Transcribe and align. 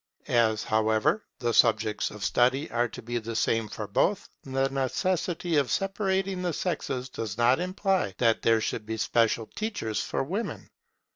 As, 0.29 0.63
however, 0.63 1.25
the 1.37 1.53
subjects 1.53 2.09
of 2.09 2.25
study 2.25 2.71
are 2.71 2.87
to 2.87 3.03
be 3.03 3.19
the 3.19 3.35
same 3.35 3.67
for 3.67 3.85
both, 3.87 4.27
the 4.43 4.67
necessity 4.67 5.57
of 5.57 5.69
separating 5.69 6.41
the 6.41 6.53
sexes 6.53 7.07
does 7.07 7.37
not 7.37 7.59
imply 7.59 8.15
that 8.17 8.41
there 8.41 8.61
should 8.61 8.87
be 8.87 8.97
special 8.97 9.45
teachers 9.55 10.01
for 10.01 10.23
women. 10.23 10.71